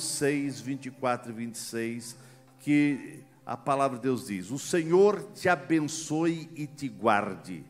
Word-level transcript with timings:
número 0.00 0.02
6, 0.02 0.60
24 0.60 1.30
e 1.30 1.34
26, 1.34 2.16
que 2.58 3.20
a 3.44 3.56
palavra 3.56 3.98
de 3.98 4.04
Deus 4.04 4.26
diz: 4.26 4.50
O 4.50 4.58
Senhor 4.58 5.22
te 5.34 5.48
abençoe 5.48 6.48
e 6.56 6.66
te 6.66 6.88
guarde. 6.88 7.64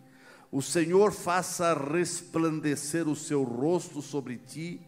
O 0.53 0.63
Senhor 0.63 1.13
faça 1.13 1.75
resplandecer 1.75 3.09
o 3.09 3.17
seu 3.17 3.43
rosto 3.43 4.01
sobre 4.01 4.37
ti 4.37 4.81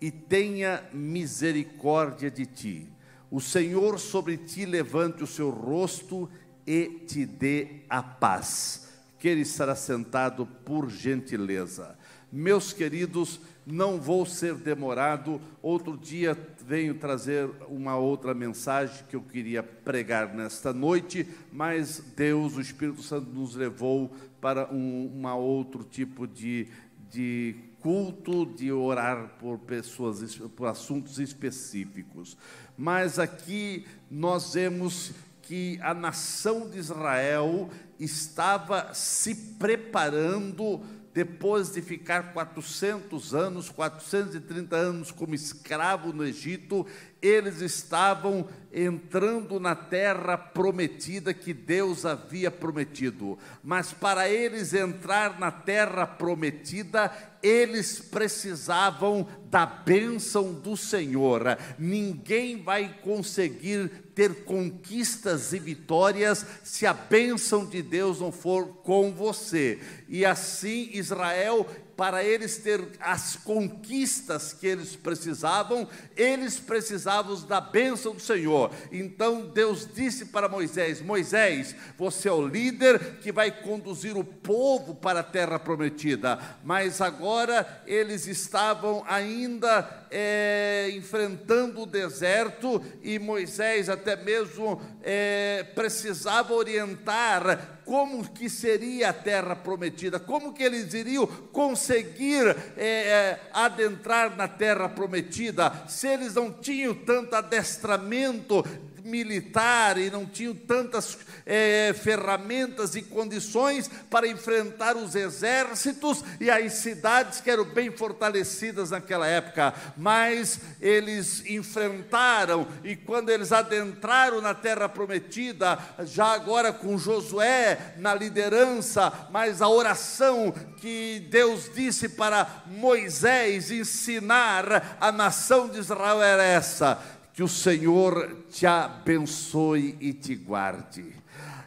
e 0.00 0.10
tenha 0.10 0.82
misericórdia 0.92 2.30
de 2.30 2.46
ti. 2.46 2.88
O 3.30 3.40
Senhor 3.40 3.98
sobre 3.98 4.36
ti 4.36 4.64
levante 4.64 5.22
o 5.22 5.26
seu 5.26 5.50
rosto 5.50 6.28
e 6.66 7.04
te 7.06 7.26
dê 7.26 7.82
a 7.88 8.02
paz. 8.02 8.88
Queira 9.18 9.40
estar 9.40 9.74
sentado 9.74 10.46
por 10.46 10.90
gentileza. 10.90 11.98
Meus 12.32 12.72
queridos, 12.72 13.40
não 13.66 14.00
vou 14.00 14.24
ser 14.24 14.54
demorado. 14.54 15.40
Outro 15.62 15.96
dia 15.96 16.36
venho 16.64 16.94
trazer 16.94 17.50
uma 17.68 17.96
outra 17.96 18.32
mensagem 18.34 19.04
que 19.08 19.16
eu 19.16 19.22
queria 19.22 19.62
pregar 19.62 20.34
nesta 20.34 20.72
noite, 20.72 21.26
mas 21.52 22.02
Deus, 22.16 22.56
o 22.56 22.60
Espírito 22.60 23.02
Santo, 23.02 23.30
nos 23.30 23.54
levou 23.54 24.12
para 24.40 24.72
um 24.72 25.06
uma 25.06 25.34
outro 25.34 25.82
tipo 25.82 26.26
de, 26.26 26.68
de 27.10 27.56
culto, 27.80 28.46
de 28.46 28.70
orar 28.70 29.36
por 29.40 29.58
pessoas, 29.58 30.36
por 30.56 30.66
assuntos 30.66 31.18
específicos. 31.18 32.36
Mas 32.76 33.18
aqui 33.18 33.86
nós 34.10 34.54
vemos 34.54 35.12
que 35.42 35.80
a 35.82 35.92
nação 35.92 36.70
de 36.70 36.78
Israel 36.78 37.68
estava 37.98 38.94
se 38.94 39.34
preparando 39.58 40.80
depois 41.12 41.70
de 41.70 41.82
ficar 41.82 42.32
400 42.32 43.34
anos, 43.34 43.68
430 43.68 44.76
anos 44.76 45.10
como 45.10 45.34
escravo 45.34 46.12
no 46.12 46.24
Egito, 46.24 46.86
eles 47.22 47.60
estavam 47.60 48.48
entrando 48.72 49.58
na 49.58 49.74
terra 49.74 50.38
prometida 50.38 51.34
que 51.34 51.52
Deus 51.52 52.06
havia 52.06 52.50
prometido. 52.50 53.38
Mas 53.62 53.92
para 53.92 54.28
eles 54.28 54.72
entrar 54.72 55.38
na 55.40 55.50
terra 55.50 56.06
prometida, 56.06 57.10
eles 57.42 58.00
precisavam 58.00 59.26
da 59.50 59.66
bênção 59.66 60.52
do 60.52 60.76
Senhor. 60.76 61.58
Ninguém 61.78 62.62
vai 62.62 62.96
conseguir 63.02 63.88
ter 64.14 64.44
conquistas 64.44 65.52
e 65.52 65.58
vitórias 65.58 66.46
se 66.62 66.86
a 66.86 66.94
bênção 66.94 67.66
de 67.66 67.82
Deus 67.82 68.20
não 68.20 68.30
for 68.30 68.66
com 68.82 69.12
você. 69.12 69.80
E 70.08 70.24
assim 70.24 70.90
Israel 70.92 71.66
para 72.00 72.24
eles 72.24 72.56
ter 72.56 72.80
as 72.98 73.36
conquistas 73.36 74.54
que 74.54 74.66
eles 74.66 74.96
precisavam, 74.96 75.86
eles 76.16 76.58
precisavam 76.58 77.38
da 77.42 77.60
bênção 77.60 78.14
do 78.14 78.22
Senhor. 78.22 78.70
Então 78.90 79.42
Deus 79.42 79.86
disse 79.94 80.24
para 80.24 80.48
Moisés: 80.48 81.02
Moisés, 81.02 81.76
você 81.98 82.30
é 82.30 82.32
o 82.32 82.46
líder 82.46 83.16
que 83.16 83.30
vai 83.30 83.50
conduzir 83.50 84.16
o 84.16 84.24
povo 84.24 84.94
para 84.94 85.20
a 85.20 85.22
terra 85.22 85.58
prometida. 85.58 86.38
Mas 86.64 87.02
agora 87.02 87.82
eles 87.86 88.26
estavam 88.26 89.04
ainda 89.06 90.06
é, 90.10 90.88
enfrentando 90.94 91.82
o 91.82 91.86
deserto 91.86 92.82
e 93.02 93.18
Moisés 93.18 93.90
até 93.90 94.16
mesmo 94.16 94.80
é, 95.02 95.66
precisava 95.74 96.54
orientar 96.54 97.79
como 97.90 98.22
que 98.32 98.48
seria 98.48 99.08
a 99.08 99.12
terra 99.12 99.56
prometida, 99.56 100.20
como 100.20 100.54
que 100.54 100.62
eles 100.62 100.94
iriam 100.94 101.26
conseguir 101.26 102.56
é, 102.76 102.86
é, 102.86 103.40
adentrar 103.52 104.36
na 104.36 104.46
terra 104.46 104.88
prometida, 104.88 105.72
se 105.88 106.06
eles 106.06 106.36
não 106.36 106.52
tinham 106.52 106.94
tanto 106.94 107.34
adestramento 107.34 108.64
militar 109.10 109.98
e 109.98 110.10
não 110.10 110.24
tinham 110.24 110.54
tantas 110.54 111.18
é, 111.44 111.92
ferramentas 111.92 112.94
e 112.94 113.02
condições 113.02 113.90
para 114.08 114.28
enfrentar 114.28 114.96
os 114.96 115.14
exércitos 115.14 116.24
e 116.40 116.50
as 116.50 116.74
cidades 116.74 117.40
que 117.40 117.50
eram 117.50 117.64
bem 117.64 117.90
fortalecidas 117.90 118.90
naquela 118.90 119.26
época, 119.26 119.74
mas 119.96 120.60
eles 120.80 121.44
enfrentaram 121.46 122.66
e 122.84 122.94
quando 122.94 123.30
eles 123.30 123.52
adentraram 123.52 124.40
na 124.40 124.54
terra 124.54 124.88
prometida, 124.88 125.78
já 126.04 126.32
agora 126.32 126.72
com 126.72 126.96
Josué 126.96 127.94
na 127.96 128.14
liderança, 128.14 129.12
mas 129.30 129.60
a 129.60 129.68
oração 129.68 130.52
que 130.78 131.26
Deus 131.30 131.70
disse 131.74 132.08
para 132.08 132.62
Moisés 132.66 133.70
ensinar 133.70 134.96
a 135.00 135.10
nação 135.10 135.68
de 135.68 135.78
Israel 135.78 136.22
era 136.22 136.42
essa: 136.42 136.98
que 137.32 137.42
o 137.42 137.48
Senhor 137.48 138.44
te 138.50 138.66
abençoe 138.66 139.96
e 140.00 140.12
te 140.12 140.34
guarde. 140.34 141.19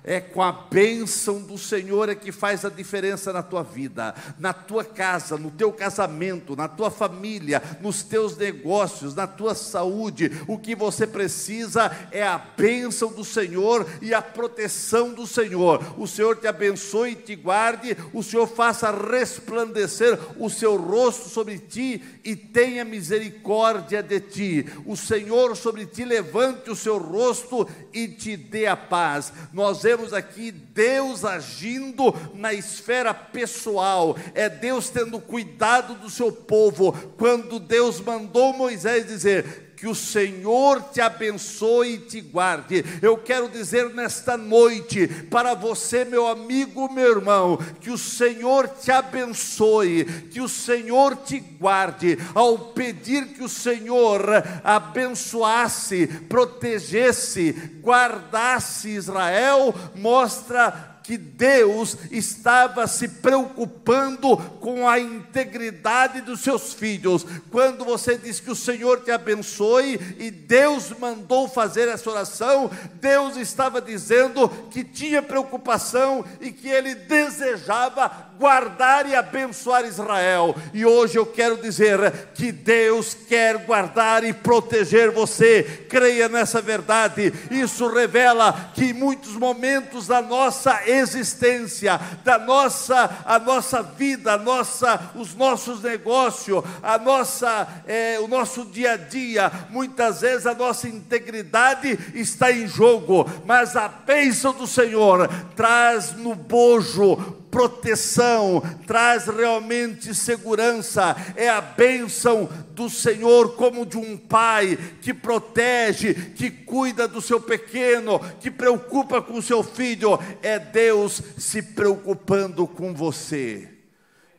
É 0.03 0.19
com 0.19 0.41
a 0.41 0.51
bênção 0.51 1.41
do 1.41 1.57
Senhor 1.57 2.09
é 2.09 2.15
que 2.15 2.31
faz 2.31 2.65
a 2.65 2.69
diferença 2.69 3.31
na 3.31 3.41
tua 3.41 3.63
vida, 3.63 4.13
na 4.37 4.51
tua 4.51 4.83
casa, 4.83 5.37
no 5.37 5.49
teu 5.49 5.71
casamento, 5.71 6.57
na 6.57 6.67
tua 6.67 6.91
família, 6.91 7.61
nos 7.79 8.03
teus 8.03 8.35
negócios, 8.35 9.15
na 9.15 9.25
tua 9.25 9.55
saúde. 9.55 10.29
O 10.45 10.57
que 10.57 10.75
você 10.75 11.07
precisa 11.07 11.89
é 12.11 12.21
a 12.21 12.37
bênção 12.37 13.13
do 13.13 13.23
Senhor 13.23 13.87
e 14.01 14.13
a 14.13 14.21
proteção 14.21 15.13
do 15.13 15.25
Senhor. 15.25 15.81
O 15.97 16.05
Senhor 16.05 16.35
te 16.35 16.47
abençoe 16.47 17.11
e 17.11 17.15
te 17.15 17.35
guarde, 17.35 17.95
o 18.11 18.21
Senhor 18.21 18.47
faça 18.47 18.91
resplandecer 18.91 20.19
o 20.37 20.49
seu 20.49 20.75
rosto 20.75 21.29
sobre 21.29 21.57
ti 21.57 22.03
e 22.25 22.35
tenha 22.35 22.83
misericórdia 22.83 24.03
de 24.03 24.19
ti. 24.19 24.65
O 24.85 24.97
Senhor 24.97 25.55
sobre 25.55 25.85
ti 25.85 26.03
levante 26.03 26.69
o 26.69 26.75
seu 26.75 26.97
rosto 26.97 27.65
e 27.93 28.07
te 28.09 28.35
dê 28.35 28.65
a 28.67 28.75
paz. 28.75 29.31
Nós 29.53 29.85
vemos 29.95 30.11
aqui 30.11 30.51
Deus 30.51 31.23
agindo 31.23 32.15
na 32.33 32.51
esfera 32.51 33.13
pessoal, 33.13 34.17
é 34.33 34.49
Deus 34.49 34.89
tendo 34.89 35.19
cuidado 35.19 35.93
do 35.95 36.09
seu 36.09 36.31
povo, 36.31 36.91
quando 37.15 37.59
Deus 37.59 37.99
mandou 37.99 38.53
Moisés 38.53 39.05
dizer: 39.05 39.62
que 39.83 39.89
o 39.89 39.93
Senhor 39.93 40.81
te 40.93 41.01
abençoe 41.01 41.95
e 41.95 41.97
te 41.97 42.21
guarde. 42.21 42.85
Eu 43.01 43.17
quero 43.17 43.49
dizer 43.49 43.93
nesta 43.93 44.37
noite 44.37 45.09
para 45.29 45.53
você, 45.55 46.05
meu 46.05 46.25
amigo, 46.25 46.89
meu 46.89 47.17
irmão, 47.17 47.59
que 47.81 47.89
o 47.89 47.97
Senhor 47.97 48.69
te 48.69 48.89
abençoe, 48.93 50.05
que 50.31 50.39
o 50.39 50.47
Senhor 50.47 51.17
te 51.17 51.37
guarde. 51.37 52.17
Ao 52.33 52.57
pedir 52.57 53.33
que 53.33 53.43
o 53.43 53.49
Senhor 53.49 54.23
abençoasse, 54.63 56.07
protegesse, 56.29 57.51
guardasse 57.81 58.87
Israel, 58.87 59.75
mostra 59.93 60.92
que 61.03 61.17
Deus 61.17 61.97
estava 62.09 62.87
se 62.87 63.07
preocupando 63.07 64.37
com 64.59 64.87
a 64.87 64.99
integridade 64.99 66.21
dos 66.21 66.41
seus 66.41 66.73
filhos. 66.73 67.25
Quando 67.51 67.83
você 67.83 68.17
diz 68.17 68.39
que 68.39 68.49
o 68.49 68.55
Senhor 68.55 69.01
te 69.01 69.11
abençoe 69.11 69.99
e 70.17 70.31
Deus 70.31 70.91
mandou 70.97 71.47
fazer 71.47 71.89
essa 71.89 72.09
oração, 72.09 72.71
Deus 72.95 73.35
estava 73.35 73.81
dizendo 73.81 74.47
que 74.71 74.83
tinha 74.83 75.21
preocupação 75.21 76.23
e 76.39 76.51
que 76.51 76.69
ele 76.69 76.95
desejava 76.95 78.31
guardar 78.39 79.07
e 79.07 79.15
abençoar 79.15 79.85
Israel. 79.85 80.55
E 80.73 80.85
hoje 80.85 81.17
eu 81.17 81.25
quero 81.25 81.57
dizer 81.57 82.29
que 82.33 82.51
Deus 82.51 83.13
quer 83.13 83.57
guardar 83.59 84.23
e 84.23 84.33
proteger 84.33 85.11
você. 85.11 85.85
Creia 85.89 86.27
nessa 86.27 86.61
verdade. 86.61 87.33
Isso 87.51 87.87
revela 87.87 88.71
que 88.73 88.85
em 88.85 88.93
muitos 88.93 89.33
momentos 89.35 90.07
da 90.07 90.21
nossa 90.21 90.81
existência, 90.99 91.99
da 92.23 92.37
nossa 92.37 93.23
a 93.25 93.39
nossa 93.39 93.81
vida, 93.81 94.33
a 94.33 94.37
nossa 94.37 95.11
os 95.15 95.35
nossos 95.35 95.81
negócios, 95.81 96.63
a 96.81 96.97
nossa 96.97 97.67
é, 97.85 98.19
o 98.19 98.27
nosso 98.27 98.65
dia 98.65 98.93
a 98.93 98.97
dia, 98.97 99.51
muitas 99.69 100.21
vezes 100.21 100.45
a 100.45 100.53
nossa 100.53 100.87
integridade 100.87 101.97
está 102.13 102.51
em 102.51 102.67
jogo, 102.67 103.29
mas 103.45 103.75
a 103.75 103.87
bênção 103.87 104.53
do 104.53 104.67
Senhor 104.67 105.29
traz 105.55 106.13
no 106.13 106.35
bojo 106.35 107.42
proteção, 107.53 108.61
traz 108.87 109.27
realmente 109.27 110.15
segurança, 110.15 111.15
é 111.35 111.47
a 111.47 111.61
bênção 111.61 112.49
do 112.71 112.89
Senhor 112.89 113.55
como 113.55 113.85
de 113.85 113.95
um 113.95 114.17
pai 114.17 114.75
que 115.03 115.13
protege, 115.13 116.15
que 116.31 116.49
cuida 116.49 117.07
do 117.07 117.21
seu 117.21 117.39
pequeno, 117.39 118.19
que 118.39 118.49
preocupa 118.49 119.21
com 119.21 119.35
o 119.35 119.41
seu 119.41 119.61
filho, 119.61 120.17
é 120.41 120.57
Deus 120.57 121.21
se 121.37 121.61
preocupando 121.61 122.65
com 122.65 122.91
você. 122.91 123.69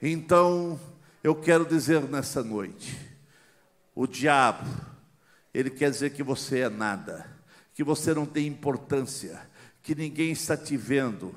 Então, 0.03 0.79
eu 1.23 1.37
quero 1.37 1.65
dizer 1.65 2.03
nessa 2.03 2.43
noite, 2.43 2.99
o 3.95 4.09
diabo, 4.09 4.69
ele 5.55 5.71
quer 5.71 5.89
dizer 5.89 6.11
que 6.11 6.23
você 6.25 6.59
é 6.63 6.69
nada, 6.69 7.25
que 7.75 7.85
você 7.85 8.13
não 8.13 8.27
tem 8.27 8.49
importância, 8.49 9.41
que 9.85 9.95
ninguém 9.95 10.33
está 10.33 10.57
te 10.57 10.77
vendo, 10.77 11.33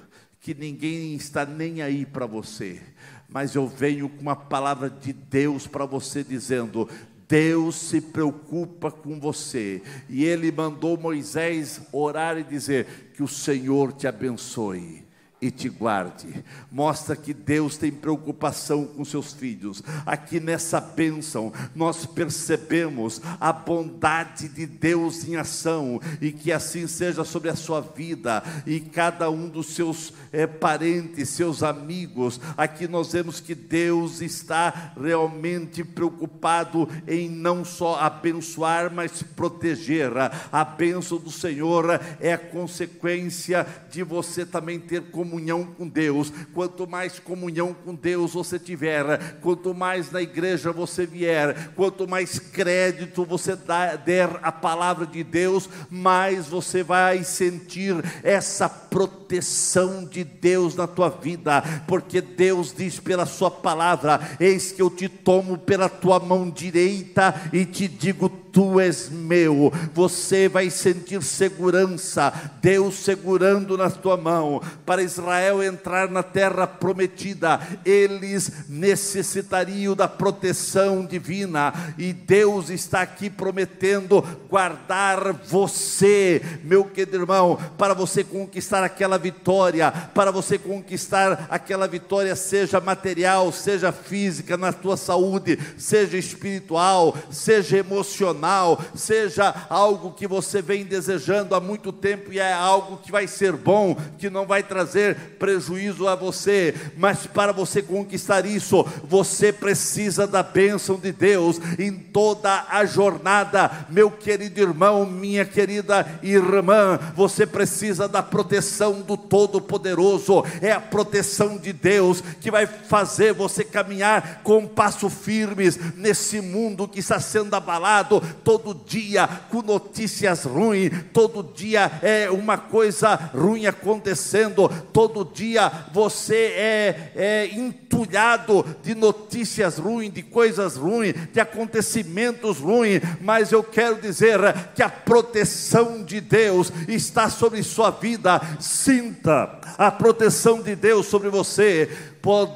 que 0.47 0.53
ninguém 0.53 1.13
está 1.13 1.45
nem 1.45 1.81
aí 1.81 2.05
para 2.05 2.25
você, 2.25 2.79
mas 3.27 3.53
eu 3.53 3.67
venho 3.67 4.07
com 4.07 4.21
uma 4.21 4.35
palavra 4.35 4.89
de 4.89 5.11
Deus 5.11 5.67
para 5.67 5.85
você 5.85 6.23
dizendo: 6.23 6.87
Deus 7.27 7.75
se 7.75 7.99
preocupa 7.99 8.89
com 8.89 9.19
você. 9.19 9.81
E 10.07 10.23
ele 10.23 10.49
mandou 10.49 10.97
Moisés 10.97 11.81
orar 11.91 12.37
e 12.37 12.45
dizer: 12.45 13.11
Que 13.13 13.21
o 13.21 13.27
Senhor 13.27 13.91
te 13.91 14.07
abençoe 14.07 15.06
e 15.39 15.51
te 15.51 15.69
guarde. 15.69 16.43
Mostra 16.71 17.15
que 17.15 17.33
Deus 17.33 17.77
tem 17.77 17.91
preocupação 17.91 18.85
com 18.85 19.05
seus 19.05 19.33
filhos. 19.33 19.83
Aqui 20.05 20.39
nessa 20.39 20.81
bênção, 20.81 21.53
nós 21.75 22.05
percebemos 22.05 23.21
a 23.39 23.53
bondade 23.53 24.47
de 24.49 24.65
Deus 24.65 25.27
em 25.27 25.35
ação 25.35 26.01
e 26.19 26.31
que 26.31 26.51
assim 26.51 26.87
seja 26.87 27.23
sobre 27.23 27.49
a 27.49 27.55
sua 27.55 27.81
vida 27.81 28.43
e 28.65 28.79
cada 28.79 29.29
um 29.29 29.47
dos 29.47 29.67
seus 29.67 30.11
é, 30.31 30.47
parentes, 30.47 31.29
seus 31.29 31.61
amigos. 31.61 32.39
Aqui 32.55 32.87
nós 32.87 33.11
vemos 33.13 33.39
que 33.39 33.53
Deus 33.53 34.21
está 34.21 34.93
realmente 34.99 35.83
preocupado 35.83 36.89
em 37.07 37.29
não 37.29 37.63
só 37.63 37.99
abençoar, 37.99 38.91
mas 38.93 39.21
proteger. 39.21 40.11
A 40.51 40.65
bênção 40.65 41.17
do 41.17 41.31
Senhor 41.31 41.99
é 42.19 42.33
a 42.33 42.37
consequência 42.37 43.67
de 43.91 44.01
você 44.03 44.45
também 44.45 44.79
ter 44.79 45.11
como 45.11 45.26
comunhão 45.27 45.65
com 45.65 45.87
Deus. 45.87 46.31
Quanto 46.53 46.87
mais 46.87 47.19
comunhão 47.19 47.73
com 47.73 47.93
Deus 47.93 48.33
você 48.33 48.57
tiver, 48.57 49.37
quanto 49.41 49.73
mais 49.73 50.09
na 50.09 50.21
igreja 50.21 50.71
você 50.71 51.05
vier, 51.05 51.71
quanto 51.75 52.07
mais 52.07 52.39
crédito 52.39 53.25
você 53.25 53.57
der 54.05 54.39
à 54.41 54.51
palavra 54.51 55.05
de 55.05 55.23
Deus, 55.23 55.69
mais 55.89 56.47
você 56.47 56.81
vai 56.81 57.23
sentir 57.25 57.95
essa 58.23 58.69
proteção 58.69 60.05
de 60.05 60.23
Deus 60.23 60.75
na 60.75 60.87
tua 60.87 61.09
vida, 61.09 61.61
porque 61.87 62.21
Deus 62.21 62.73
diz 62.75 62.99
pela 62.99 63.25
Sua 63.25 63.51
palavra: 63.51 64.19
Eis 64.39 64.71
que 64.71 64.81
eu 64.81 64.89
te 64.89 65.09
tomo 65.09 65.57
pela 65.57 65.89
tua 65.89 66.19
mão 66.19 66.49
direita 66.49 67.35
e 67.51 67.65
te 67.65 67.87
digo 67.87 68.29
tu 68.57 68.79
és 68.79 69.07
meu. 69.07 69.71
Você 69.93 70.49
vai 70.49 70.71
sentir 70.71 71.21
segurança, 71.21 72.33
Deus 72.59 72.95
segurando 72.95 73.77
na 73.77 73.87
tua 73.87 74.17
mão. 74.17 74.59
Para 74.83 75.03
Israel 75.03 75.61
entrar 75.61 76.09
na 76.09 76.23
terra 76.23 76.65
prometida, 76.65 77.59
eles 77.85 78.51
necessitariam 78.67 79.95
da 79.95 80.07
proteção 80.07 81.05
divina, 81.05 81.71
e 81.99 82.11
Deus 82.11 82.71
está 82.71 83.01
aqui 83.01 83.29
prometendo 83.29 84.25
guardar 84.49 85.33
você, 85.33 86.41
meu 86.63 86.83
querido 86.83 87.17
irmão, 87.17 87.59
para 87.77 87.93
você 87.93 88.23
conquistar 88.23 88.83
aquela 88.83 89.19
vitória, 89.19 89.91
para 89.91 90.31
você 90.31 90.57
conquistar 90.57 91.45
aquela 91.51 91.87
vitória, 91.87 92.35
seja 92.35 92.81
material, 92.81 93.51
seja 93.51 93.91
física, 93.91 94.57
na 94.57 94.73
tua 94.73 94.97
saúde, 94.97 95.59
seja 95.77 96.17
espiritual, 96.17 97.15
seja 97.29 97.77
emocional 97.77 98.46
seja 98.95 99.53
algo 99.69 100.11
que 100.11 100.27
você 100.27 100.61
vem 100.61 100.85
desejando 100.85 101.55
há 101.55 101.59
muito 101.59 101.91
tempo 101.91 102.31
e 102.31 102.39
é 102.39 102.53
algo 102.53 102.97
que 102.97 103.11
vai 103.11 103.27
ser 103.27 103.53
bom, 103.53 103.95
que 104.17 104.29
não 104.29 104.45
vai 104.45 104.63
trazer 104.63 105.15
prejuízo 105.37 106.07
a 106.07 106.15
você, 106.15 106.73
mas 106.97 107.27
para 107.27 107.51
você 107.51 107.81
conquistar 107.81 108.45
isso, 108.45 108.85
você 109.03 109.51
precisa 109.51 110.25
da 110.27 110.43
bênção 110.43 110.97
de 110.97 111.11
Deus 111.11 111.59
em 111.77 111.93
toda 111.93 112.65
a 112.69 112.85
jornada, 112.85 113.87
meu 113.89 114.09
querido 114.09 114.59
irmão, 114.59 115.05
minha 115.05 115.45
querida 115.45 116.19
irmã, 116.21 116.99
você 117.15 117.45
precisa 117.45 118.07
da 118.07 118.23
proteção 118.23 119.01
do 119.01 119.17
Todo-Poderoso, 119.17 120.43
é 120.61 120.71
a 120.71 120.81
proteção 120.81 121.57
de 121.57 121.73
Deus 121.73 122.21
que 122.41 122.51
vai 122.51 122.65
fazer 122.65 123.33
você 123.33 123.63
caminhar 123.63 124.41
com 124.43 124.67
passo 124.67 125.09
firmes 125.09 125.77
nesse 125.95 126.41
mundo 126.41 126.87
que 126.87 126.99
está 126.99 127.19
sendo 127.19 127.53
abalado, 127.53 128.21
todo 128.43 128.79
dia 128.85 129.27
com 129.49 129.61
notícias 129.61 130.45
ruins, 130.45 130.91
todo 131.13 131.43
dia 131.53 131.91
é 132.01 132.29
uma 132.29 132.57
coisa 132.57 133.15
ruim 133.33 133.65
acontecendo, 133.65 134.69
todo 134.91 135.25
dia 135.25 135.71
você 135.93 136.53
é, 136.55 137.11
é 137.15 137.49
entulhado 137.53 138.65
de 138.83 138.95
notícias 138.95 139.77
ruins, 139.77 140.13
de 140.13 140.23
coisas 140.23 140.75
ruins, 140.75 141.13
de 141.31 141.39
acontecimentos 141.39 142.57
ruins, 142.59 143.01
mas 143.21 143.51
eu 143.51 143.63
quero 143.63 144.01
dizer 144.01 144.39
que 144.75 144.83
a 144.83 144.89
proteção 144.89 146.03
de 146.03 146.21
Deus 146.21 146.71
está 146.87 147.29
sobre 147.29 147.61
sua 147.63 147.91
vida, 147.91 148.41
sinta 148.59 149.59
a 149.77 149.91
proteção 149.91 150.61
de 150.61 150.75
Deus 150.75 151.07
sobre 151.07 151.29
você 151.29 151.89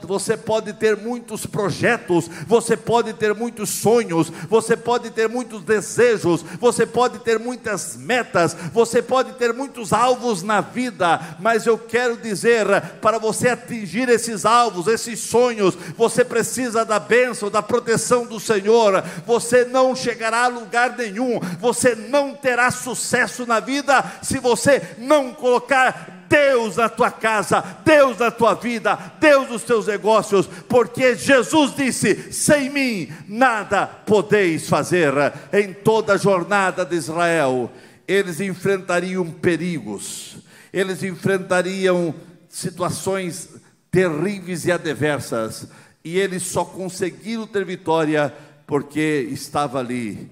você 0.04 0.36
pode 0.36 0.74
ter 0.74 0.98
muitos 0.98 1.46
projetos, 1.46 2.30
você 2.46 2.76
pode 2.76 3.14
ter 3.14 3.34
muitos 3.34 3.70
sonhos, 3.70 4.30
você 4.50 4.76
pode 4.76 5.10
ter 5.12 5.30
muitos 5.30 5.64
desejos, 5.64 6.44
você 6.60 6.86
pode 6.86 7.20
ter 7.20 7.40
muitas 7.40 7.96
metas, 7.96 8.56
você 8.74 9.02
pode 9.02 9.34
ter 9.34 9.54
muitos 9.54 9.94
alvos 9.94 10.44
na 10.44 10.62
vida, 10.62 11.38
mas 11.40 11.66
eu 11.66 11.78
quero 11.78 12.18
dizer, 12.18 12.66
para 13.02 13.18
você 13.18 13.50
atingir 13.50 14.10
esses 14.10 14.46
alvos, 14.46 14.88
esses 14.88 15.20
sonhos, 15.20 15.78
você 15.96 16.26
precisa 16.26 16.84
da 16.84 17.00
bênção, 17.00 17.50
da 17.50 17.62
proteção 17.62 18.26
do 18.26 18.40
Senhor. 18.40 19.04
Você 19.26 19.66
não 19.66 19.96
chegará 19.96 20.46
a 20.46 20.48
lugar 20.48 20.98
nenhum, 20.98 21.40
você 21.60 21.96
não 21.96 22.34
terá 22.34 22.72
sucesso 22.72 23.46
na 23.46 23.60
vida 23.60 24.04
se 24.22 24.40
você 24.40 24.96
não 24.98 25.34
colocar 25.34 26.21
Deus 26.32 26.78
na 26.78 26.88
tua 26.88 27.12
casa, 27.12 27.60
Deus 27.84 28.18
na 28.18 28.32
tua 28.32 28.54
vida, 28.54 28.96
Deus 29.20 29.50
nos 29.50 29.64
teus 29.64 29.88
negócios, 29.88 30.48
porque 30.48 31.14
Jesus 31.14 31.76
disse: 31.76 32.32
sem 32.32 32.70
mim 32.70 33.12
nada 33.28 33.86
podeis 33.86 34.70
fazer. 34.70 35.14
Em 35.52 35.74
toda 35.74 36.14
a 36.14 36.18
jornada 36.18 36.86
de 36.86 36.96
Israel, 36.96 37.70
eles 38.08 38.40
enfrentariam 38.40 39.30
perigos, 39.30 40.38
eles 40.72 41.04
enfrentariam 41.04 42.16
situações 42.48 43.50
terríveis 43.92 44.66
e 44.66 44.72
adversas, 44.72 45.68
e 46.02 46.18
eles 46.18 46.44
só 46.44 46.64
conseguiram 46.64 47.46
ter 47.46 47.66
vitória 47.66 48.34
porque 48.66 49.28
estava 49.30 49.80
ali 49.80 50.32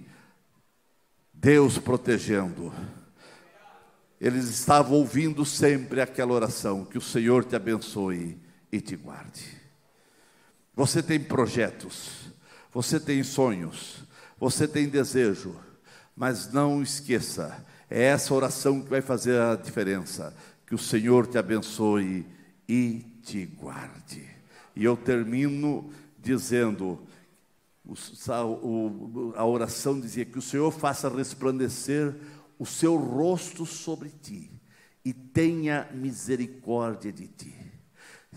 Deus 1.33 1.77
protegendo 1.77 2.73
eles 4.19 4.49
estavam 4.49 4.93
ouvindo 4.93 5.45
sempre 5.45 6.01
aquela 6.01 6.33
oração: 6.33 6.85
que 6.85 6.97
o 6.97 7.01
Senhor 7.01 7.45
te 7.45 7.55
abençoe 7.55 8.37
e 8.71 8.81
te 8.81 8.95
guarde. 8.95 9.45
Você 10.75 11.01
tem 11.01 11.19
projetos, 11.19 12.31
você 12.71 12.99
tem 12.99 13.23
sonhos, 13.23 14.03
você 14.39 14.67
tem 14.67 14.87
desejo, 14.87 15.55
mas 16.15 16.51
não 16.51 16.81
esqueça, 16.81 17.65
é 17.89 18.03
essa 18.03 18.33
oração 18.33 18.81
que 18.81 18.89
vai 18.89 19.01
fazer 19.01 19.39
a 19.39 19.55
diferença. 19.55 20.35
Que 20.65 20.75
o 20.75 20.77
Senhor 20.77 21.25
te 21.25 21.37
abençoe 21.37 22.25
e 22.67 23.03
te 23.23 23.45
guarde. 23.45 24.23
E 24.75 24.83
eu 24.83 24.95
termino 24.95 25.91
dizendo: 26.19 26.99
a 29.35 29.45
oração 29.45 29.99
dizia 29.99 30.25
que 30.25 30.37
o 30.37 30.41
Senhor 30.41 30.69
faça 30.71 31.09
resplandecer 31.09 32.13
o 32.59 32.65
seu 32.65 32.97
rosto 32.97 33.65
sobre 33.65 34.09
ti 34.09 34.51
e 35.03 35.13
tenha 35.13 35.89
misericórdia 35.93 37.11
de 37.11 37.27
ti. 37.27 37.55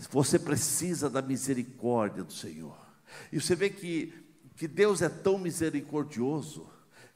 Você 0.09 0.39
precisa 0.39 1.09
da 1.09 1.21
misericórdia 1.21 2.23
do 2.23 2.33
Senhor. 2.33 2.77
E 3.31 3.39
você 3.39 3.53
vê 3.55 3.69
que, 3.69 4.11
que 4.55 4.67
Deus 4.67 5.01
é 5.01 5.09
tão 5.09 5.37
misericordioso 5.37 6.72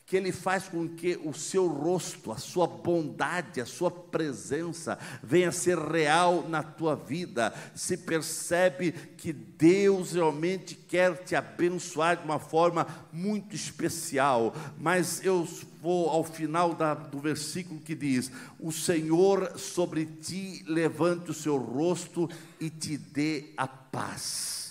que 0.07 0.15
Ele 0.15 0.31
faz 0.31 0.69
com 0.69 0.87
que 0.87 1.19
o 1.25 1.33
seu 1.33 1.67
rosto, 1.67 2.31
a 2.31 2.37
sua 2.37 2.65
bondade, 2.65 3.59
a 3.59 3.65
sua 3.65 3.91
presença 3.91 4.97
venha 5.21 5.49
a 5.49 5.51
ser 5.51 5.77
real 5.77 6.47
na 6.47 6.63
tua 6.63 6.95
vida. 6.95 7.53
Se 7.75 7.97
percebe 7.97 8.93
que 9.17 9.33
Deus 9.33 10.13
realmente 10.13 10.75
quer 10.75 11.13
te 11.25 11.35
abençoar 11.35 12.15
de 12.15 12.23
uma 12.23 12.39
forma 12.39 12.87
muito 13.11 13.53
especial. 13.53 14.55
Mas 14.79 15.21
eu 15.25 15.45
vou 15.81 16.09
ao 16.09 16.23
final 16.23 16.73
da, 16.73 16.93
do 16.93 17.19
versículo 17.19 17.81
que 17.81 17.93
diz: 17.93 18.31
O 18.57 18.71
Senhor 18.71 19.59
sobre 19.59 20.05
ti 20.05 20.63
levante 20.65 21.31
o 21.31 21.33
seu 21.33 21.57
rosto 21.57 22.29
e 22.61 22.69
te 22.69 22.97
dê 22.97 23.51
a 23.57 23.67
paz. 23.67 24.66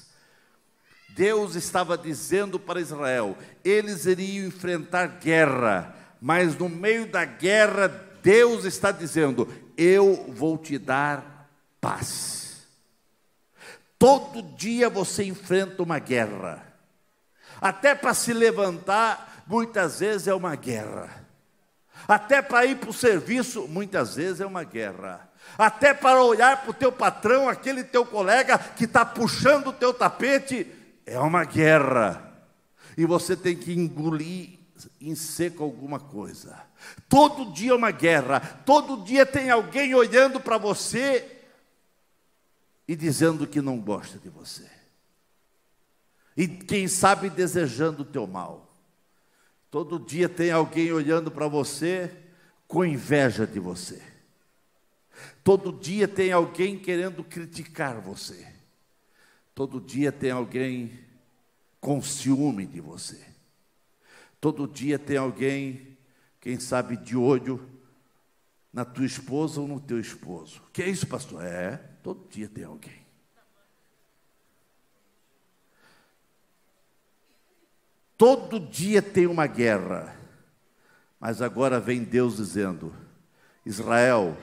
Deus 1.17 1.57
estava 1.57 1.97
dizendo 1.97 2.61
para 2.61 2.79
Israel: 2.79 3.37
eles 3.65 4.05
iriam 4.05 4.47
enfrentar 4.47 5.07
guerra, 5.19 5.97
mas 6.21 6.55
no 6.57 6.69
meio 6.69 7.07
da 7.07 7.25
guerra, 7.25 7.89
Deus 8.23 8.67
está 8.67 8.93
dizendo: 8.93 9.49
eu 9.79 10.27
vou 10.29 10.59
te 10.59 10.79
dar 10.79 11.49
paz. 11.81 12.67
Todo 13.99 14.43
dia 14.43 14.91
você 14.91 15.25
enfrenta 15.25 15.83
uma 15.83 15.99
guerra, 15.99 16.63
até 17.63 17.95
para 17.95 18.13
se 18.13 18.35
levantar, 18.35 19.43
muitas 19.47 20.01
vezes 20.01 20.29
é 20.29 20.35
uma 20.35 20.55
guerra. 20.55 21.25
Até 22.07 22.43
para 22.43 22.67
ir 22.67 22.77
para 22.77 22.91
o 22.91 22.93
serviço, 22.93 23.67
muitas 23.67 24.17
vezes 24.17 24.43
é 24.43 24.47
uma 24.47 24.63
guerra. 24.63 25.29
Até 25.57 25.95
para 25.95 26.23
olhar 26.23 26.61
para 26.61 26.71
o 26.71 26.75
teu 26.75 26.93
patrão, 26.93 27.49
aquele 27.49 27.83
teu 27.83 28.05
colega 28.05 28.59
que 28.59 28.85
está 28.85 29.05
puxando 29.05 29.69
o 29.69 29.73
teu 29.73 29.95
tapete, 29.95 30.76
é 31.07 31.19
uma 31.21 31.45
guerra. 31.45 32.25
e 32.99 33.07
você 33.07 33.37
tem 33.37 33.57
que 33.57 33.73
engolir 33.73 34.59
em 35.01 35.15
seco 35.15 35.63
alguma 35.63 36.01
coisa. 36.01 36.61
Todo 37.09 37.53
dia 37.53 37.71
é 37.71 37.75
uma 37.75 37.91
guerra, 37.91 38.41
todo 38.41 39.05
dia 39.05 39.25
tem 39.25 39.51
alguém 39.51 39.95
olhando 39.95 40.41
para 40.41 40.59
você 40.59 41.43
e 42.89 42.95
dizendo 42.95 43.47
que 43.47 43.61
não 43.61 43.79
gosta 43.79 44.19
de 44.19 44.29
você. 44.29 44.69
E 46.37 46.47
quem 46.47 46.87
sabe 46.87 47.31
desejando 47.31 48.03
o 48.03 48.05
teu 48.05 48.27
mal. 48.27 48.75
Todo 49.71 49.99
dia 49.99 50.29
tem 50.29 50.51
alguém 50.51 50.93
olhando 50.93 51.31
para 51.31 51.49
você 51.49 52.11
com 52.69 52.85
inveja 52.85 53.47
de 53.47 53.59
você. 53.59 54.03
Todo 55.43 55.73
dia 55.73 56.07
tem 56.07 56.33
alguém 56.33 56.79
querendo 56.79 57.25
criticar 57.25 58.01
você. 58.01 58.47
Todo 59.57 59.81
dia 59.81 60.13
tem 60.13 60.31
alguém 60.31 61.01
com 61.81 62.03
ciúme 62.03 62.67
de 62.67 62.79
você. 62.79 63.19
Todo 64.39 64.69
dia 64.69 64.99
tem 64.99 65.17
alguém, 65.17 65.97
quem 66.39 66.61
sabe, 66.61 66.95
de 66.95 67.17
olho 67.17 67.67
na 68.71 68.85
tua 68.85 69.07
esposa 69.07 69.59
ou 69.59 69.67
no 69.67 69.81
teu 69.81 69.99
esposo. 69.99 70.63
Que 70.75 70.83
é 70.83 70.91
isso, 70.91 71.07
pastor? 71.07 71.43
É, 71.43 71.79
todo 72.03 72.29
dia 72.29 72.51
tem 72.51 72.65
alguém. 72.65 73.01
Todo 78.19 78.61
dia 78.61 79.01
tem 79.01 79.27
uma 79.27 79.47
guerra. 79.47 80.15
Mas 81.19 81.41
agora 81.41 81.81
vem 81.81 82.05
Deus 82.05 82.37
dizendo: 82.37 82.95
Israel, 83.65 84.37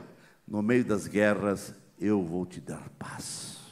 no 0.48 0.64
meio 0.64 0.84
das 0.84 1.06
guerras, 1.06 1.72
eu 2.00 2.24
vou 2.24 2.48
te 2.48 2.60
dar 2.60 2.90
paz. 2.98 3.63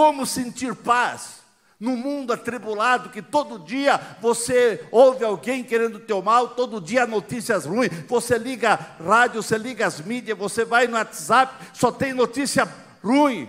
Como 0.00 0.24
sentir 0.24 0.74
paz? 0.74 1.42
No 1.78 1.94
mundo 1.94 2.32
atribulado, 2.32 3.10
que 3.10 3.20
todo 3.20 3.58
dia 3.58 4.00
você 4.18 4.82
ouve 4.90 5.26
alguém 5.26 5.62
querendo 5.62 5.96
o 5.96 6.00
teu 6.00 6.22
mal, 6.22 6.48
todo 6.48 6.80
dia 6.80 7.06
notícias 7.06 7.66
ruins, 7.66 7.90
você 8.08 8.38
liga 8.38 8.76
rádio, 8.76 9.42
você 9.42 9.58
liga 9.58 9.86
as 9.86 10.00
mídias, 10.00 10.38
você 10.38 10.64
vai 10.64 10.86
no 10.86 10.94
WhatsApp, 10.94 11.54
só 11.74 11.92
tem 11.92 12.14
notícia 12.14 12.66
ruim. 13.04 13.46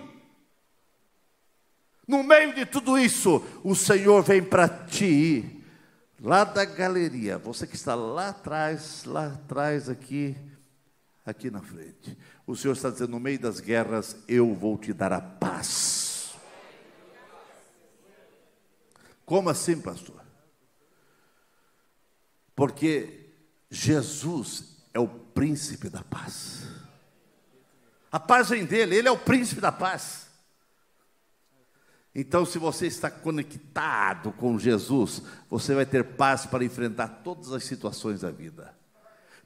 No 2.06 2.22
meio 2.22 2.54
de 2.54 2.66
tudo 2.66 2.98
isso, 2.98 3.42
o 3.64 3.74
Senhor 3.74 4.22
vem 4.22 4.42
para 4.42 4.68
ti, 4.68 5.64
lá 6.20 6.44
da 6.44 6.66
galeria, 6.66 7.38
você 7.38 7.66
que 7.66 7.76
está 7.76 7.94
lá 7.94 8.28
atrás, 8.28 9.04
lá 9.06 9.28
atrás, 9.28 9.88
aqui, 9.88 10.36
aqui 11.24 11.50
na 11.50 11.62
frente. 11.62 12.14
O 12.46 12.54
Senhor 12.54 12.74
está 12.74 12.90
dizendo: 12.90 13.12
no 13.12 13.20
meio 13.20 13.38
das 13.38 13.58
guerras, 13.58 14.18
eu 14.28 14.54
vou 14.54 14.76
te 14.76 14.92
dar 14.92 15.14
a 15.14 15.20
paz. 15.22 16.01
Como 19.24 19.48
assim, 19.48 19.80
pastor? 19.80 20.22
Porque 22.54 23.30
Jesus 23.70 24.76
é 24.92 25.00
o 25.00 25.08
príncipe 25.08 25.88
da 25.88 26.02
paz. 26.02 26.66
A 28.10 28.20
paz 28.20 28.50
vem 28.50 28.64
dele, 28.64 28.96
ele 28.96 29.08
é 29.08 29.10
o 29.10 29.18
príncipe 29.18 29.60
da 29.60 29.72
paz. 29.72 30.26
Então, 32.14 32.44
se 32.44 32.58
você 32.58 32.86
está 32.86 33.10
conectado 33.10 34.32
com 34.32 34.58
Jesus, 34.58 35.22
você 35.48 35.74
vai 35.74 35.86
ter 35.86 36.04
paz 36.04 36.44
para 36.44 36.62
enfrentar 36.62 37.08
todas 37.24 37.52
as 37.52 37.64
situações 37.64 38.20
da 38.20 38.30
vida. 38.30 38.74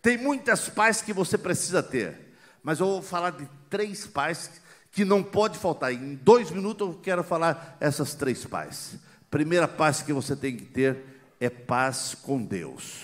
Tem 0.02 0.18
muitas 0.18 0.68
paz 0.68 1.00
que 1.00 1.12
você 1.12 1.38
precisa 1.38 1.80
ter, 1.82 2.36
mas 2.62 2.80
eu 2.80 2.86
vou 2.86 3.02
falar 3.02 3.30
de 3.30 3.48
três 3.70 4.06
paz 4.06 4.50
que 4.90 5.04
não 5.04 5.22
pode 5.22 5.58
faltar. 5.58 5.92
Em 5.92 6.16
dois 6.16 6.50
minutos 6.50 6.88
eu 6.88 6.94
quero 6.94 7.22
falar 7.22 7.76
essas 7.78 8.14
três 8.14 8.44
paz. 8.44 8.96
Primeira 9.36 9.68
paz 9.68 10.00
que 10.00 10.14
você 10.14 10.34
tem 10.34 10.56
que 10.56 10.64
ter 10.64 10.96
é 11.38 11.50
paz 11.50 12.16
com 12.22 12.42
Deus. 12.42 13.02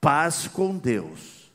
Paz 0.00 0.48
com 0.48 0.76
Deus. 0.76 1.48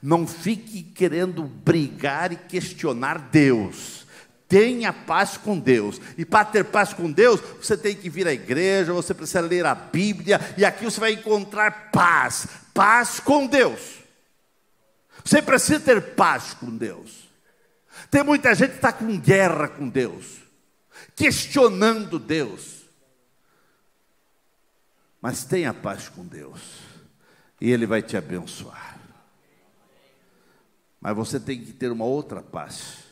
Não 0.00 0.26
fique 0.26 0.82
querendo 0.82 1.42
brigar 1.42 2.32
e 2.32 2.36
questionar 2.36 3.18
Deus. 3.18 4.06
Tenha 4.48 4.94
paz 4.94 5.36
com 5.36 5.58
Deus. 5.58 6.00
E 6.16 6.24
para 6.24 6.46
ter 6.46 6.64
paz 6.64 6.94
com 6.94 7.12
Deus, 7.12 7.38
você 7.60 7.76
tem 7.76 7.94
que 7.94 8.08
vir 8.08 8.26
à 8.26 8.32
igreja, 8.32 8.94
você 8.94 9.12
precisa 9.12 9.42
ler 9.42 9.66
a 9.66 9.74
Bíblia, 9.74 10.40
e 10.56 10.64
aqui 10.64 10.86
você 10.86 10.98
vai 10.98 11.12
encontrar 11.12 11.90
paz. 11.90 12.46
Paz 12.72 13.20
com 13.20 13.46
Deus. 13.46 13.98
Você 15.22 15.42
precisa 15.42 15.80
ter 15.80 16.00
paz 16.14 16.54
com 16.54 16.74
Deus. 16.74 17.28
Tem 18.10 18.24
muita 18.24 18.54
gente 18.54 18.70
que 18.70 18.76
está 18.76 18.90
com 18.90 19.20
guerra 19.20 19.68
com 19.68 19.86
Deus, 19.86 20.45
questionando 21.14 22.18
Deus. 22.18 22.84
Mas 25.20 25.44
tenha 25.44 25.74
paz 25.74 26.08
com 26.08 26.24
Deus, 26.24 26.60
e 27.60 27.70
Ele 27.70 27.86
vai 27.86 28.02
te 28.02 28.16
abençoar. 28.16 28.98
Mas 31.00 31.16
você 31.16 31.40
tem 31.40 31.64
que 31.64 31.72
ter 31.72 31.90
uma 31.90 32.04
outra 32.04 32.42
paz 32.42 33.06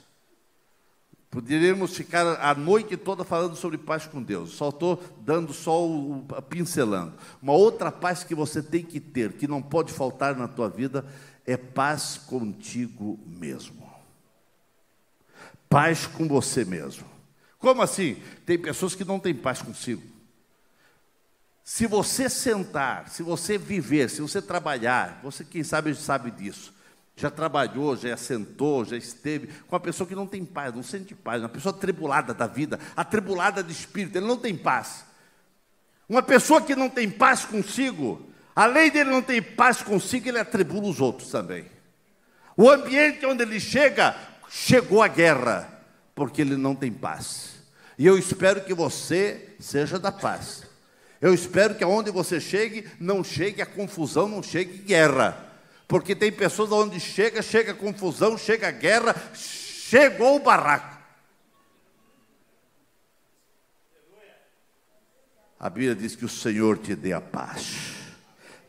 Poderíamos 1.34 1.96
ficar 1.96 2.40
a 2.40 2.54
noite 2.54 2.96
toda 2.96 3.24
falando 3.24 3.56
sobre 3.56 3.76
paz 3.76 4.06
com 4.06 4.22
Deus. 4.22 4.52
Só 4.52 4.68
estou 4.68 5.02
dando 5.18 5.52
só 5.52 5.84
o, 5.84 6.24
pincelando. 6.48 7.14
Uma 7.42 7.52
outra 7.52 7.90
paz 7.90 8.22
que 8.22 8.36
você 8.36 8.62
tem 8.62 8.84
que 8.84 9.00
ter, 9.00 9.32
que 9.32 9.48
não 9.48 9.60
pode 9.60 9.92
faltar 9.92 10.36
na 10.36 10.46
tua 10.46 10.68
vida, 10.68 11.04
é 11.44 11.56
paz 11.56 12.16
contigo 12.24 13.18
mesmo. 13.26 13.84
Paz 15.68 16.06
com 16.06 16.28
você 16.28 16.64
mesmo. 16.64 17.04
Como 17.64 17.80
assim? 17.80 18.22
Tem 18.44 18.58
pessoas 18.58 18.94
que 18.94 19.04
não 19.04 19.18
têm 19.18 19.34
paz 19.34 19.62
consigo. 19.62 20.02
Se 21.64 21.86
você 21.86 22.28
sentar, 22.28 23.08
se 23.08 23.22
você 23.22 23.56
viver, 23.56 24.10
se 24.10 24.20
você 24.20 24.42
trabalhar, 24.42 25.18
você 25.22 25.42
quem 25.42 25.64
sabe 25.64 25.94
sabe 25.94 26.30
disso 26.30 26.74
já 27.16 27.30
trabalhou, 27.30 27.96
já 27.96 28.12
assentou, 28.12 28.84
já 28.84 28.96
esteve 28.96 29.46
com 29.46 29.74
uma 29.74 29.80
pessoa 29.80 30.06
que 30.06 30.14
não 30.14 30.26
tem 30.26 30.44
paz, 30.44 30.74
não 30.74 30.82
sente 30.82 31.14
paz, 31.14 31.40
uma 31.40 31.48
pessoa 31.48 31.74
atribulada 31.74 32.34
da 32.34 32.46
vida, 32.46 32.78
atribulada 32.96 33.62
de 33.62 33.72
espírito, 33.72 34.18
ele 34.18 34.26
não 34.26 34.36
tem 34.36 34.56
paz. 34.56 35.04
Uma 36.08 36.22
pessoa 36.22 36.60
que 36.60 36.74
não 36.74 36.90
tem 36.90 37.08
paz 37.08 37.44
consigo, 37.44 38.28
além 38.54 38.90
dele 38.90 39.10
não 39.10 39.22
ter 39.22 39.40
paz 39.54 39.80
consigo, 39.80 40.28
ele 40.28 40.38
atribula 40.38 40.88
os 40.88 41.00
outros 41.00 41.30
também. 41.30 41.70
O 42.56 42.68
ambiente 42.68 43.24
onde 43.24 43.42
ele 43.42 43.60
chega, 43.60 44.16
chegou 44.50 45.02
a 45.02 45.08
guerra, 45.08 45.72
porque 46.14 46.42
ele 46.42 46.56
não 46.56 46.74
tem 46.74 46.92
paz. 46.92 47.53
E 47.98 48.06
eu 48.06 48.18
espero 48.18 48.62
que 48.62 48.74
você 48.74 49.54
seja 49.60 49.98
da 49.98 50.10
paz. 50.10 50.64
Eu 51.20 51.32
espero 51.32 51.74
que 51.74 51.84
aonde 51.84 52.10
você 52.10 52.40
chegue, 52.40 52.88
não 52.98 53.22
chegue 53.22 53.62
a 53.62 53.66
confusão, 53.66 54.28
não 54.28 54.42
chegue 54.42 54.78
guerra. 54.78 55.52
Porque 55.86 56.14
tem 56.14 56.32
pessoas 56.32 56.72
onde 56.72 56.98
chega, 56.98 57.40
chega 57.40 57.72
confusão, 57.72 58.36
chega 58.36 58.70
guerra, 58.70 59.14
chegou 59.34 60.36
o 60.36 60.40
barraco. 60.40 60.94
A 65.58 65.70
Bíblia 65.70 65.94
diz 65.94 66.14
que 66.14 66.24
o 66.24 66.28
Senhor 66.28 66.78
te 66.78 66.94
dê 66.94 67.12
a 67.12 67.20
paz. 67.20 67.92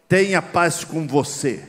Tenha 0.08 0.42
paz 0.42 0.84
com 0.84 1.06
você. 1.08 1.68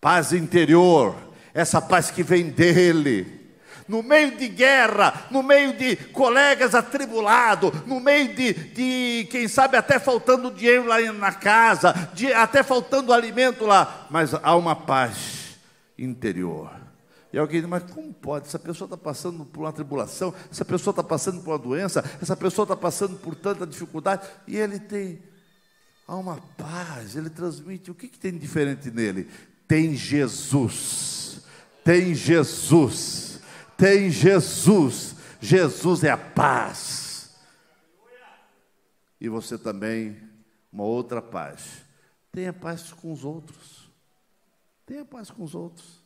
Paz 0.00 0.32
interior, 0.32 1.14
essa 1.52 1.82
paz 1.82 2.10
que 2.10 2.22
vem 2.22 2.48
dele 2.48 3.39
no 3.90 4.04
meio 4.04 4.36
de 4.36 4.46
guerra, 4.46 5.26
no 5.32 5.42
meio 5.42 5.76
de 5.76 5.96
colegas 5.96 6.76
atribulados, 6.76 7.72
no 7.86 7.98
meio 7.98 8.32
de, 8.32 8.52
de, 8.52 9.28
quem 9.28 9.48
sabe, 9.48 9.76
até 9.76 9.98
faltando 9.98 10.48
dinheiro 10.52 10.86
lá 10.86 11.00
na 11.12 11.32
casa, 11.32 11.92
de, 12.14 12.32
até 12.32 12.62
faltando 12.62 13.12
alimento 13.12 13.66
lá, 13.66 14.06
mas 14.08 14.32
há 14.32 14.54
uma 14.54 14.76
paz 14.76 15.58
interior. 15.98 16.70
E 17.32 17.38
alguém 17.38 17.60
diz, 17.60 17.68
mas 17.68 17.82
como 17.82 18.14
pode? 18.14 18.46
Essa 18.46 18.60
pessoa 18.60 18.86
está 18.86 18.96
passando 18.96 19.44
por 19.44 19.62
uma 19.62 19.72
tribulação, 19.72 20.32
essa 20.48 20.64
pessoa 20.64 20.92
está 20.92 21.02
passando 21.02 21.42
por 21.42 21.50
uma 21.50 21.58
doença, 21.58 22.04
essa 22.22 22.36
pessoa 22.36 22.62
está 22.62 22.76
passando 22.76 23.16
por 23.16 23.34
tanta 23.34 23.66
dificuldade, 23.66 24.24
e 24.46 24.56
ele 24.56 24.78
tem 24.78 25.20
há 26.06 26.14
uma 26.14 26.36
paz, 26.56 27.16
ele 27.16 27.28
transmite. 27.28 27.90
O 27.90 27.94
que, 27.94 28.06
que 28.06 28.18
tem 28.20 28.30
de 28.30 28.38
diferente 28.38 28.88
nele? 28.88 29.28
Tem 29.66 29.96
Jesus, 29.96 31.40
tem 31.84 32.14
Jesus 32.14 33.29
tem 33.80 34.10
Jesus. 34.10 35.16
Jesus 35.40 36.04
é 36.04 36.10
a 36.10 36.18
paz. 36.18 37.34
E 39.18 39.28
você 39.28 39.56
também, 39.56 40.20
uma 40.70 40.84
outra 40.84 41.22
paz. 41.22 41.82
Tenha 42.30 42.52
paz 42.52 42.92
com 42.92 43.10
os 43.10 43.24
outros. 43.24 43.90
Tenha 44.84 45.04
paz 45.04 45.30
com 45.30 45.42
os 45.42 45.54
outros. 45.54 45.98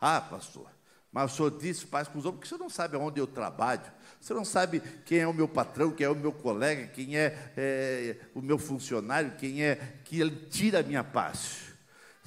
Ah, 0.00 0.20
pastor, 0.20 0.70
mas 1.10 1.32
o 1.32 1.36
senhor 1.36 1.58
disse 1.58 1.84
paz 1.84 2.06
com 2.06 2.18
os 2.18 2.24
outros, 2.24 2.40
porque 2.40 2.54
você 2.54 2.62
não 2.62 2.70
sabe 2.70 2.96
aonde 2.96 3.18
eu 3.18 3.26
trabalho. 3.26 3.82
Você 4.20 4.32
não 4.32 4.44
sabe 4.44 4.80
quem 5.04 5.18
é 5.18 5.26
o 5.26 5.34
meu 5.34 5.48
patrão, 5.48 5.90
quem 5.90 6.06
é 6.06 6.10
o 6.10 6.14
meu 6.14 6.32
colega, 6.32 6.86
quem 6.86 7.18
é, 7.18 7.52
é 7.56 8.16
o 8.32 8.40
meu 8.40 8.58
funcionário, 8.58 9.32
quem 9.36 9.64
é 9.64 9.74
que 10.04 10.20
ele 10.20 10.46
tira 10.46 10.80
a 10.80 10.82
minha 10.84 11.02
paz. 11.02 11.67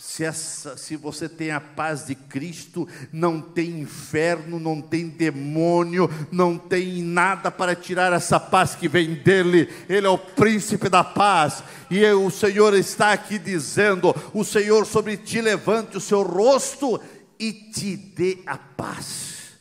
Se, 0.04 0.24
essa, 0.24 0.76
se 0.78 0.96
você 0.96 1.30
tem 1.30 1.52
a 1.52 1.62
paz 1.62 2.08
de 2.08 2.16
Cristo, 2.16 2.88
não 3.14 3.40
tem 3.40 3.82
inferno, 3.82 4.60
não 4.60 4.82
tem 4.82 5.08
demônio, 5.08 6.10
não 6.32 6.58
tem 6.58 7.04
nada 7.04 7.52
para 7.52 7.76
tirar 7.76 8.12
essa 8.12 8.40
paz 8.40 8.74
que 8.74 8.88
vem 8.88 9.14
dele. 9.14 9.70
Ele 9.88 10.08
é 10.08 10.10
o 10.10 10.18
príncipe 10.18 10.90
da 10.90 11.04
paz. 11.04 11.64
E 11.90 12.04
o 12.14 12.32
Senhor 12.32 12.74
está 12.74 13.12
aqui 13.12 13.38
dizendo: 13.38 14.14
O 14.34 14.44
Senhor 14.44 14.88
sobre 14.88 15.18
ti 15.18 15.40
levante 15.40 15.98
o 15.98 16.02
seu 16.02 16.24
rosto 16.24 17.00
e 17.40 17.54
te 17.54 17.96
dê 17.96 18.40
a 18.48 18.58
paz. 18.58 19.52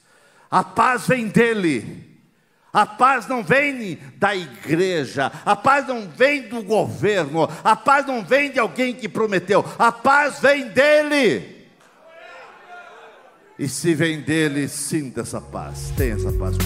A 0.51 0.65
paz 0.65 1.07
vem 1.07 1.29
dele. 1.29 2.10
A 2.73 2.87
paz 2.87 3.27
não 3.27 3.43
vem 3.43 3.99
da 4.17 4.35
igreja, 4.35 5.33
a 5.45 5.57
paz 5.57 5.89
não 5.89 6.09
vem 6.09 6.43
do 6.43 6.63
governo, 6.63 7.49
a 7.65 7.75
paz 7.75 8.07
não 8.07 8.25
vem 8.25 8.51
de 8.51 8.61
alguém 8.61 8.95
que 8.95 9.09
prometeu, 9.09 9.65
a 9.77 9.91
paz 9.91 10.39
vem 10.39 10.69
dele. 10.69 11.69
E 13.59 13.69
se 13.69 13.95
vem 13.95 14.21
dele, 14.21 14.69
sinta 14.69 15.23
essa 15.23 15.41
paz, 15.41 15.93
tenha 15.97 16.15
essa 16.15 16.33
paz. 16.33 16.57